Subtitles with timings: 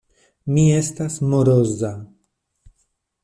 [0.53, 1.91] Mi estas moroza.